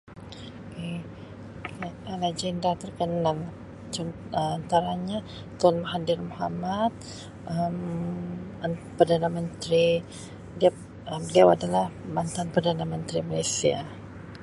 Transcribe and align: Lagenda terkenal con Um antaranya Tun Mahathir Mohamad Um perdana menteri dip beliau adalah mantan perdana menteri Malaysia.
Lagenda 2.21 2.71
terkenal 2.81 3.37
con 3.95 4.07
Um 4.41 4.57
antaranya 4.57 5.17
Tun 5.59 5.73
Mahathir 5.81 6.19
Mohamad 6.29 6.91
Um 7.53 7.75
perdana 8.97 9.29
menteri 9.37 9.85
dip 10.59 10.75
beliau 11.25 11.47
adalah 11.55 11.85
mantan 12.15 12.47
perdana 12.53 12.85
menteri 12.93 13.19
Malaysia. 13.27 13.77